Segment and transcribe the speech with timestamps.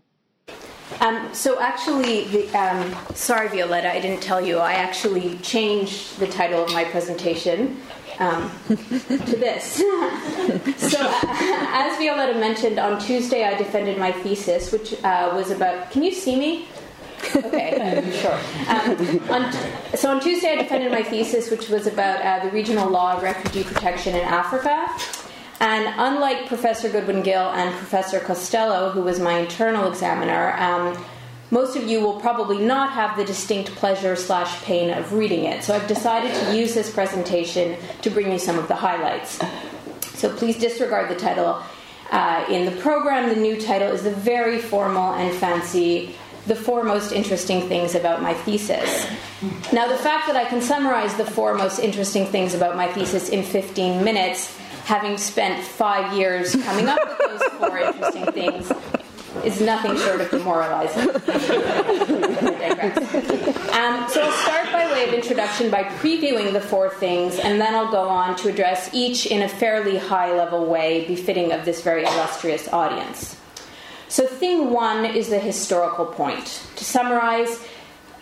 [1.00, 4.58] Um, so actually, the, um, sorry, Violetta, I didn't tell you.
[4.58, 7.78] I actually changed the title of my presentation
[8.20, 8.76] um, to
[9.38, 9.76] this.
[9.76, 15.90] so, uh, as Violetta mentioned, on Tuesday I defended my thesis, which uh, was about.
[15.90, 16.68] Can you see me?
[17.36, 18.40] Okay, sure.
[18.68, 19.52] Um, on,
[19.96, 23.24] so on Tuesday I defended my thesis, which was about uh, the regional law of
[23.24, 24.88] refugee protection in Africa.
[25.60, 31.04] And unlike Professor Goodwin Gill and Professor Costello, who was my internal examiner, um,
[31.52, 35.64] most of you will probably not have the distinct pleasure slash pain of reading it.
[35.64, 39.40] So I've decided to use this presentation to bring you some of the highlights.
[40.20, 41.62] So please disregard the title.
[42.12, 46.16] Uh, in the program, the new title is the very formal and fancy
[46.48, 49.08] the four most interesting things about my thesis.
[49.74, 53.30] Now, the fact that I can summarize the four most interesting things about my thesis
[53.30, 58.72] in 15 minutes having spent five years coming up with those four interesting things
[59.44, 61.10] is nothing short of demoralizing.
[61.10, 61.18] um,
[64.10, 67.92] so I'll start by way of introduction by previewing the four things, and then I'll
[67.92, 72.04] go on to address each in a fairly high level way befitting of this very
[72.04, 73.38] illustrious audience.
[74.08, 76.68] So, thing one is the historical point.
[76.76, 77.60] To summarize,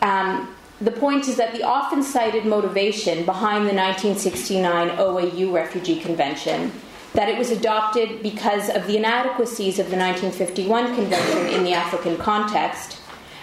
[0.02, 6.72] um, the point is that the often cited motivation behind the 1969 OAU Refugee Convention,
[7.14, 12.18] that it was adopted because of the inadequacies of the 1951 Convention in the African
[12.18, 13.00] context,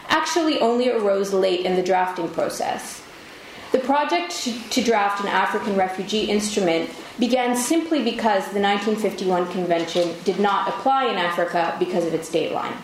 [0.08, 2.99] actually only arose late in the drafting process.
[3.72, 10.40] The project to draft an African refugee instrument began simply because the 1951 Convention did
[10.40, 12.76] not apply in Africa because of its dateline.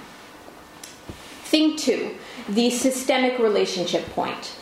[1.45, 2.17] Thing two
[2.49, 4.55] the systemic relationship point.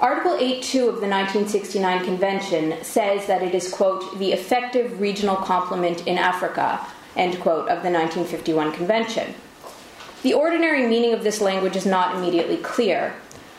[0.00, 6.06] Article 8.2 of the 1969 Convention says that it is, quote, the effective regional complement
[6.06, 9.34] in Africa, end quote, of the 1951 Convention.
[10.22, 13.14] The ordinary meaning of this language is not immediately clear.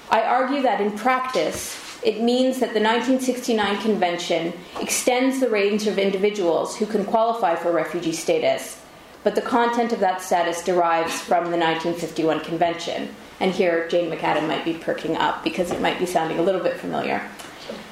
[0.10, 5.98] I argue that in practice, it means that the 1969 Convention extends the range of
[5.98, 8.82] individuals who can qualify for refugee status,
[9.24, 13.14] but the content of that status derives from the 1951 Convention.
[13.40, 16.62] And here, Jane McAdam might be perking up because it might be sounding a little
[16.62, 17.30] bit familiar.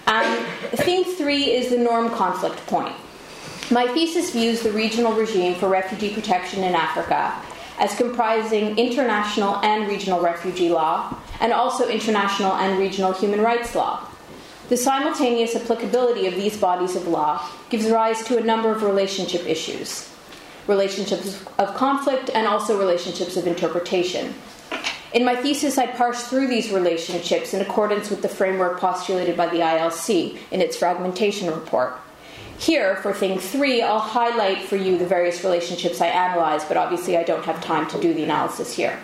[0.07, 2.95] Um, theme three is the norm conflict point.
[3.71, 7.33] My thesis views the regional regime for refugee protection in Africa
[7.79, 14.07] as comprising international and regional refugee law, and also international and regional human rights law.
[14.69, 19.45] The simultaneous applicability of these bodies of law gives rise to a number of relationship
[19.47, 20.11] issues
[20.67, 24.33] relationships of conflict and also relationships of interpretation.
[25.13, 29.45] In my thesis, I parsed through these relationships in accordance with the framework postulated by
[29.47, 31.93] the ILC in its fragmentation report.
[32.57, 37.17] Here, for thing three, I'll highlight for you the various relationships I analyzed, but obviously
[37.17, 38.99] I don't have time to do the analysis here.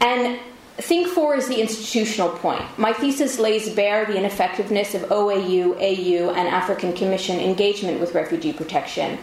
[0.00, 0.38] And
[0.82, 2.62] thing four is the institutional point.
[2.78, 8.52] My thesis lays bare the ineffectiveness of OAU, AU, and African Commission engagement with refugee
[8.52, 9.18] protection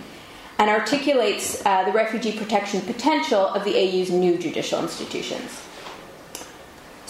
[0.59, 5.61] and articulates uh, the refugee protection potential of the AU's new judicial institutions.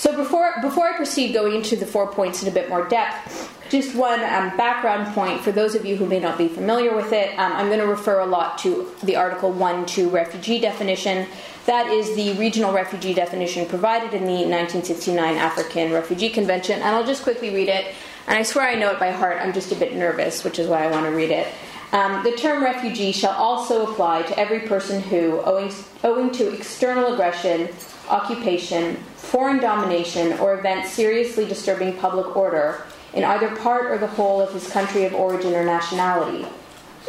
[0.04, 3.58] So before, before I proceed going into the four points in a bit more depth,
[3.70, 7.14] just one um, background point for those of you who may not be familiar with
[7.14, 7.30] it.
[7.40, 11.26] Um, I'm going to refer a lot to the Article 1 2 refugee definition.
[11.68, 16.82] That is the regional refugee definition provided in the 1969 African Refugee Convention.
[16.82, 17.96] And I'll just quickly read it.
[18.28, 19.38] And I swear I know it by heart.
[19.40, 21.48] I'm just a bit nervous, which is why I want to read it.
[21.94, 25.72] Um, the term refugee shall also apply to every person who, owing,
[26.04, 27.70] owing to external aggression,
[28.10, 34.42] occupation, foreign domination, or events seriously disturbing public order in either part or the whole
[34.42, 36.48] of his country of origin or nationality,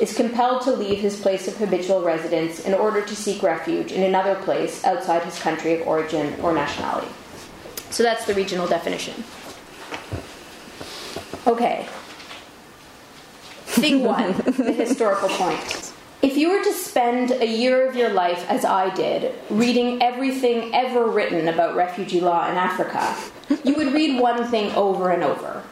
[0.03, 4.03] is compelled to leave his place of habitual residence in order to seek refuge in
[4.03, 7.09] another place outside his country of origin or nationality.
[7.89, 9.25] So that's the regional definition.
[11.47, 11.89] Okay,
[13.85, 15.93] Thing one, the historical point.
[16.23, 20.75] If you were to spend a year of your life, as I did, reading everything
[20.75, 23.15] ever written about refugee law in Africa,
[23.63, 25.63] you would read one thing over and over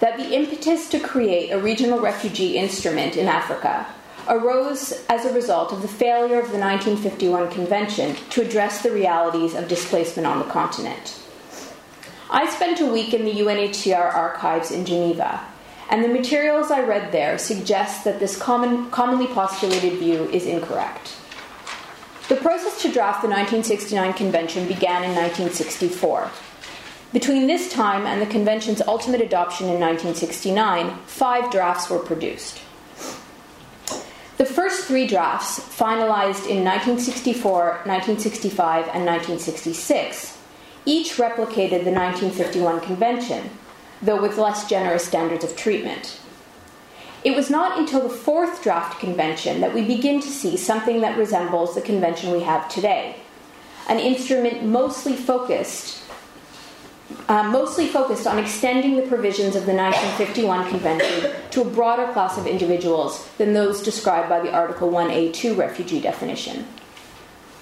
[0.00, 3.86] that the impetus to create a regional refugee instrument in Africa
[4.30, 9.54] arose as a result of the failure of the 1951 Convention to address the realities
[9.54, 11.20] of displacement on the continent.
[12.30, 15.44] I spent a week in the UNHCR archives in Geneva,
[15.90, 21.16] and the materials I read there suggest that this common, commonly postulated view is incorrect.
[22.28, 26.30] The process to draft the 1969 Convention began in 1964.
[27.10, 32.60] Between this time and the Convention's ultimate adoption in 1969, five drafts were produced.
[34.36, 40.38] The first three drafts, finalized in 1964, 1965, and 1966,
[40.84, 43.50] each replicated the 1951 Convention,
[44.02, 46.20] though with less generous standards of treatment.
[47.24, 51.18] It was not until the fourth draft convention that we begin to see something that
[51.18, 53.16] resembles the convention we have today,
[53.88, 56.04] an instrument mostly focused
[57.28, 62.36] uh, mostly focused on extending the provisions of the 1951 Convention to a broader class
[62.36, 66.66] of individuals than those described by the Article 1A2 refugee definition.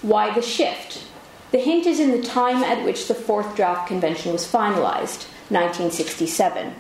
[0.02, 1.04] Why the shift?
[1.52, 6.74] The hint is in the time at which the fourth draft convention was finalized, 1967.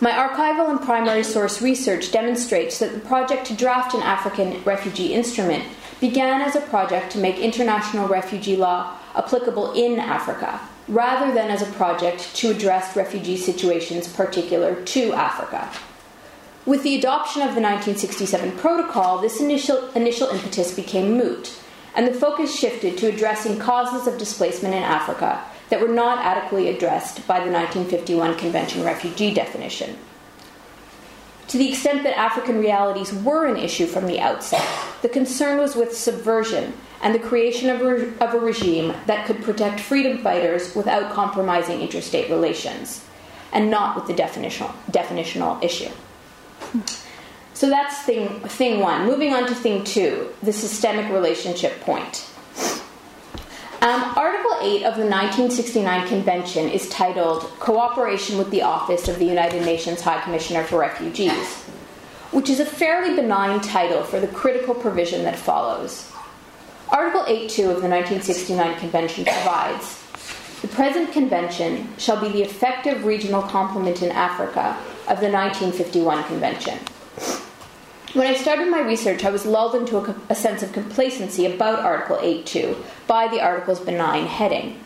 [0.00, 5.14] My archival and primary source research demonstrates that the project to draft an African refugee
[5.14, 5.64] instrument
[6.00, 11.62] began as a project to make international refugee law applicable in Africa, rather than as
[11.62, 15.70] a project to address refugee situations particular to Africa.
[16.66, 21.56] With the adoption of the 1967 protocol, this initial, initial impetus became moot,
[21.94, 26.68] and the focus shifted to addressing causes of displacement in Africa that were not adequately
[26.68, 29.96] addressed by the 1951 Convention refugee definition.
[31.48, 34.66] To the extent that African realities were an issue from the outset,
[35.02, 36.72] the concern was with subversion
[37.02, 41.80] and the creation of a, of a regime that could protect freedom fighters without compromising
[41.80, 43.04] interstate relations,
[43.52, 45.90] and not with the definitional, definitional issue.
[47.52, 49.06] So that's thing, thing one.
[49.06, 52.28] Moving on to thing two, the systemic relationship point.
[53.84, 59.26] Um, Article 8 of the 1969 Convention is titled Cooperation with the Office of the
[59.26, 61.64] United Nations High Commissioner for Refugees,
[62.30, 66.10] which is a fairly benign title for the critical provision that follows.
[66.88, 70.02] Article 8.2 of the 1969 Convention provides
[70.62, 74.78] The present convention shall be the effective regional complement in Africa
[75.08, 76.78] of the 1951 Convention.
[78.14, 81.80] When I started my research, I was lulled into a, a sense of complacency about
[81.80, 82.76] Article 8.2
[83.08, 84.78] by the article's benign heading.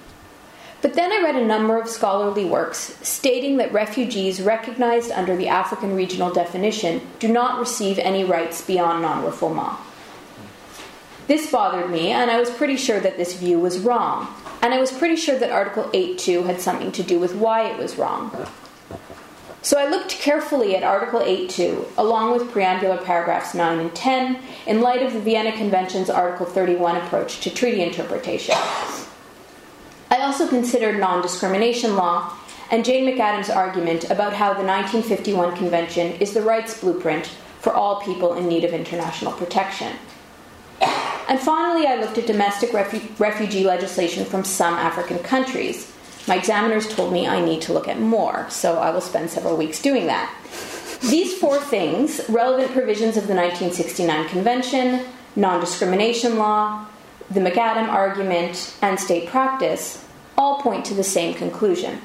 [0.81, 5.49] But then I read a number of scholarly works stating that refugees recognized under the
[5.49, 9.77] African regional definition do not receive any rights beyond non refoulement.
[11.27, 14.35] This bothered me, and I was pretty sure that this view was wrong.
[14.63, 17.79] And I was pretty sure that Article 8.2 had something to do with why it
[17.79, 18.49] was wrong.
[19.69, 24.81] So I looked carefully at Article 8.2, along with preambular paragraphs 9 and 10, in
[24.81, 28.55] light of the Vienna Convention's Article 31 approach to treaty interpretation.
[30.11, 32.35] I also considered non discrimination law
[32.71, 37.27] and Jane McAdam's argument about how the 1951 Convention is the rights blueprint
[37.61, 39.95] for all people in need of international protection.
[40.81, 45.93] And finally, I looked at domestic refu- refugee legislation from some African countries.
[46.29, 49.57] My examiners told me I need to look at more, so I will spend several
[49.57, 50.31] weeks doing that.
[51.01, 55.07] These four things relevant provisions of the 1969 Convention,
[55.37, 56.85] non discrimination law,
[57.31, 60.05] the McAdam argument, and state practice
[60.37, 62.01] all point to the same conclusion.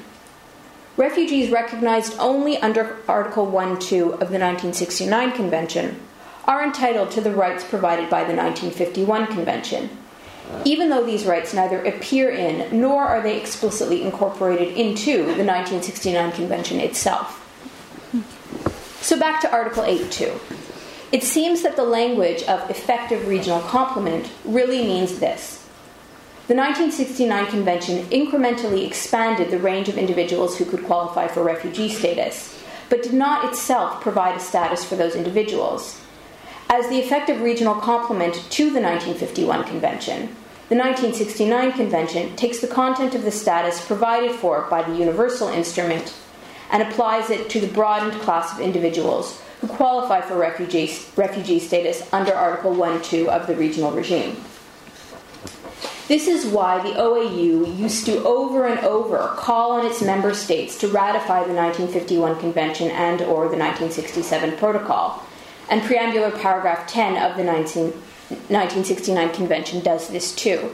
[0.96, 6.00] Refugees recognized only under Article 1 2 of the 1969 Convention
[6.46, 9.90] are entitled to the rights provided by the 1951 Convention,
[10.64, 16.32] even though these rights neither appear in nor are they explicitly incorporated into the 1969
[16.32, 17.40] Convention itself.
[19.00, 20.40] So back to Article 8.2.
[21.12, 25.68] It seems that the language of effective regional complement really means this.
[26.46, 32.62] The 1969 Convention incrementally expanded the range of individuals who could qualify for refugee status,
[32.90, 36.03] but did not itself provide a status for those individuals
[36.74, 40.22] as the effective regional complement to the 1951 Convention.
[40.68, 46.12] The 1969 Convention takes the content of the status provided for by the Universal Instrument
[46.72, 52.12] and applies it to the broadened class of individuals who qualify for refugee, refugee status
[52.12, 54.36] under Article 1 2 of the regional regime.
[56.08, 60.76] This is why the OAU used to over and over call on its member states
[60.78, 65.24] to ratify the 1951 Convention and or the 1967 Protocol
[65.74, 70.70] and preambular paragraph 10 of the 19, 1969 Convention does this too.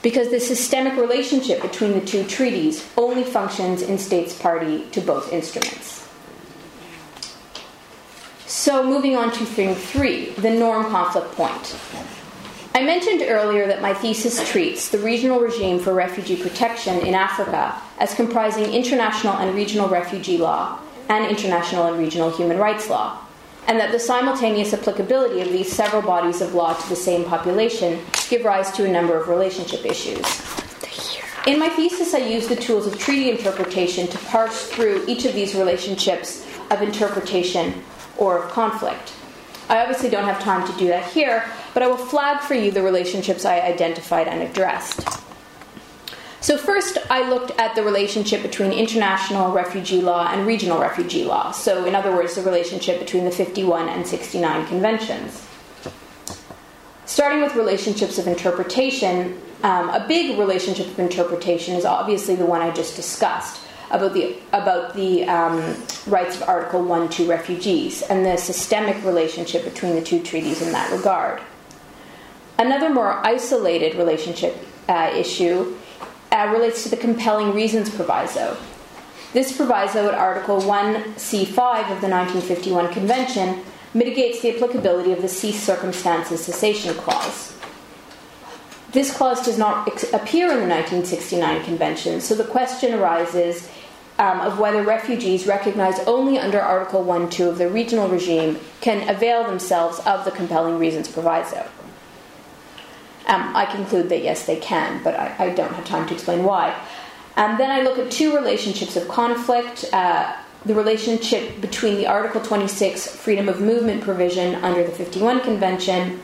[0.00, 5.34] Because the systemic relationship between the two treaties only functions in states party to both
[5.34, 6.08] instruments.
[8.46, 11.76] So, moving on to thing three the norm conflict point.
[12.74, 17.78] I mentioned earlier that my thesis treats the regional regime for refugee protection in Africa
[17.98, 20.78] as comprising international and regional refugee law
[21.10, 23.25] and international and regional human rights law,
[23.66, 27.98] and that the simultaneous applicability of these several bodies of law to the same population
[28.28, 30.24] give rise to a number of relationship issues.
[31.46, 35.34] In my thesis, I used the tools of treaty interpretation to parse through each of
[35.34, 37.84] these relationships of interpretation
[38.16, 39.12] or of conflict.
[39.68, 41.44] I obviously don't have time to do that here,
[41.74, 45.15] but I will flag for you the relationships I identified and addressed.
[46.46, 51.50] So, first, I looked at the relationship between international refugee law and regional refugee law.
[51.50, 55.44] So, in other words, the relationship between the 51 and 69 conventions.
[57.04, 62.60] Starting with relationships of interpretation, um, a big relationship of interpretation is obviously the one
[62.60, 63.60] I just discussed
[63.90, 65.74] about the about the um,
[66.06, 70.70] rights of Article One to refugees and the systemic relationship between the two treaties in
[70.70, 71.42] that regard.
[72.56, 74.56] Another more isolated relationship
[74.88, 75.76] uh, issue
[76.36, 78.58] uh, relates to the compelling reasons proviso.
[79.32, 83.62] This proviso at Article 1C5 of the 1951 Convention
[83.94, 87.56] mitigates the applicability of the cease circumstances cessation clause.
[88.92, 93.68] This clause does not ex- appear in the 1969 Convention, so the question arises
[94.18, 99.08] um, of whether refugees recognized only under Article 1 2 of the regional regime can
[99.08, 101.66] avail themselves of the compelling reasons proviso.
[103.26, 106.44] Um, I conclude that yes, they can, but I, I don't have time to explain
[106.44, 106.74] why.
[107.36, 112.40] And then I look at two relationships of conflict uh, the relationship between the Article
[112.40, 116.20] 26 freedom of movement provision under the 51 Convention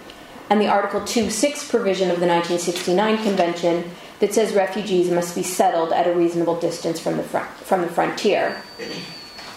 [0.51, 3.85] and the Article 2.6 provision of the 1969 Convention
[4.19, 7.89] that says refugees must be settled at a reasonable distance from the, fr- from the
[7.89, 8.61] frontier.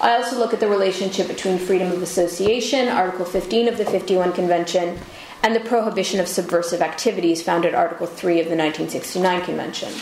[0.01, 4.33] I also look at the relationship between freedom of association, Article 15 of the 51
[4.33, 4.99] Convention,
[5.41, 9.93] and the prohibition of subversive activities found at Article 3 of the 1969 Convention.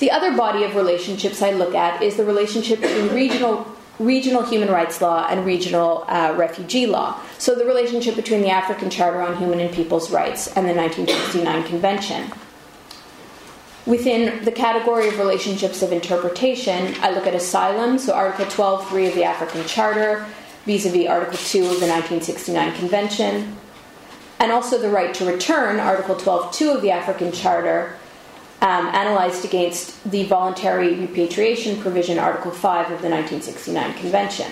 [0.00, 3.66] The other body of relationships I look at is the relationship between regional,
[3.98, 7.20] regional human rights law and regional uh, refugee law.
[7.38, 11.64] So, the relationship between the African Charter on Human and People's Rights and the 1969
[11.64, 12.32] Convention.
[13.86, 19.14] Within the category of relationships of interpretation, I look at asylum, so Article 12.3 of
[19.14, 20.24] the African Charter,
[20.64, 23.58] vis a vis Article 2 of the 1969 Convention,
[24.40, 27.98] and also the right to return, Article 12.2 of the African Charter,
[28.62, 34.50] um, analyzed against the voluntary repatriation provision, Article 5 of the 1969 Convention.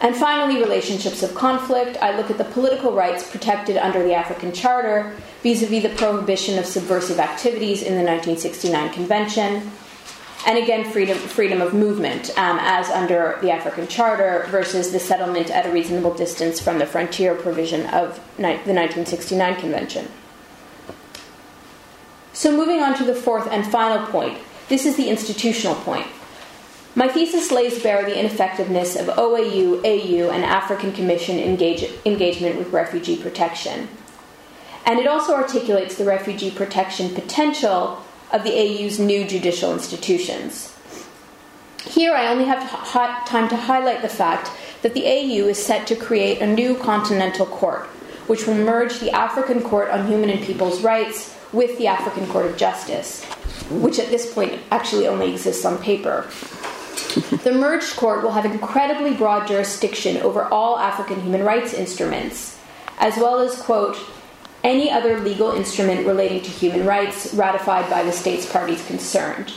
[0.00, 1.96] And finally, relationships of conflict.
[2.02, 5.88] I look at the political rights protected under the African Charter vis a vis the
[5.90, 9.70] prohibition of subversive activities in the 1969 Convention,
[10.46, 15.50] and again, freedom, freedom of movement, um, as under the African Charter, versus the settlement
[15.50, 20.08] at a reasonable distance from the frontier provision of ni- the 1969 Convention.
[22.32, 24.38] So, moving on to the fourth and final point,
[24.68, 26.06] this is the institutional point.
[26.98, 32.72] My thesis lays bare the ineffectiveness of OAU, AU, and African Commission engage- engagement with
[32.72, 33.88] refugee protection.
[34.86, 40.74] And it also articulates the refugee protection potential of the AU's new judicial institutions.
[41.84, 42.66] Here, I only have
[43.28, 44.50] time to highlight the fact
[44.80, 47.84] that the AU is set to create a new continental court,
[48.26, 52.46] which will merge the African Court on Human and People's Rights with the African Court
[52.46, 53.22] of Justice,
[53.68, 56.26] which at this point actually only exists on paper.
[57.44, 62.58] the merged court will have incredibly broad jurisdiction over all African human rights instruments,
[62.98, 63.98] as well as, quote,
[64.64, 69.52] any other legal instrument relating to human rights ratified by the states parties concerned.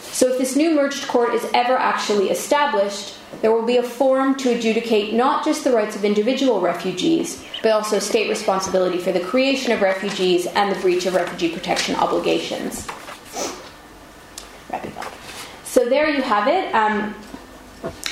[0.00, 4.34] So, if this new merged court is ever actually established, there will be a forum
[4.36, 9.20] to adjudicate not just the rights of individual refugees, but also state responsibility for the
[9.20, 12.88] creation of refugees and the breach of refugee protection obligations.
[15.70, 16.74] So, there you have it.
[16.74, 17.14] Um,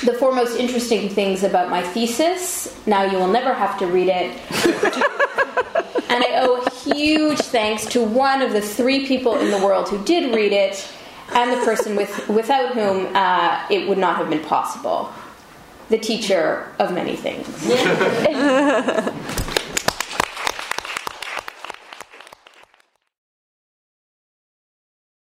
[0.03, 2.75] the four most interesting things about my thesis.
[2.87, 5.05] Now you will never have to read it.
[6.09, 10.03] And I owe huge thanks to one of the three people in the world who
[10.05, 10.91] did read it,
[11.35, 15.13] and the person with, without whom uh, it would not have been possible
[15.89, 17.47] the teacher of many things.